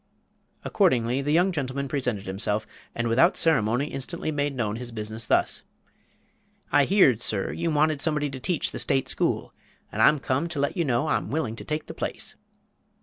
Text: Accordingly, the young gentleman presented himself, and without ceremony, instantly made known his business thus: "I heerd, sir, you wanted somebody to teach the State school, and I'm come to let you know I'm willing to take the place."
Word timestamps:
Accordingly, 0.65 1.21
the 1.21 1.31
young 1.31 1.51
gentleman 1.51 1.87
presented 1.87 2.25
himself, 2.25 2.65
and 2.95 3.07
without 3.07 3.37
ceremony, 3.37 3.85
instantly 3.89 4.31
made 4.31 4.55
known 4.55 4.77
his 4.77 4.91
business 4.91 5.27
thus: 5.27 5.61
"I 6.71 6.85
heerd, 6.85 7.21
sir, 7.21 7.51
you 7.53 7.69
wanted 7.69 8.01
somebody 8.01 8.27
to 8.31 8.39
teach 8.39 8.71
the 8.71 8.79
State 8.79 9.07
school, 9.07 9.53
and 9.91 10.01
I'm 10.01 10.17
come 10.17 10.47
to 10.49 10.59
let 10.59 10.75
you 10.75 10.85
know 10.85 11.05
I'm 11.07 11.29
willing 11.29 11.55
to 11.55 11.63
take 11.63 11.85
the 11.85 11.93
place." 11.93 12.33